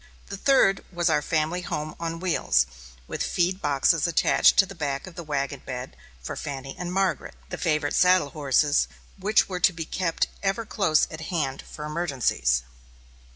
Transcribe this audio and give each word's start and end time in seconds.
The 0.29 0.35
third 0.37 0.83
was 0.91 1.11
our 1.11 1.21
family 1.21 1.61
home 1.61 1.93
on 1.99 2.19
wheels, 2.19 2.65
with 3.05 3.21
feed 3.21 3.61
boxes 3.61 4.07
attached 4.07 4.57
to 4.57 4.65
the 4.65 4.73
back 4.73 5.05
of 5.05 5.13
the 5.13 5.23
wagon 5.23 5.61
bed 5.63 5.95
for 6.23 6.35
Fanny 6.35 6.75
and 6.75 6.91
Margaret, 6.91 7.35
the 7.49 7.57
favorite 7.59 7.93
saddle 7.93 8.31
horses, 8.31 8.87
which 9.19 9.47
were 9.47 9.59
to 9.59 9.71
be 9.73 9.85
kept 9.85 10.25
ever 10.41 10.65
close 10.65 11.07
at 11.11 11.21
hand 11.29 11.61
for 11.61 11.85
emergencies. 11.85 12.63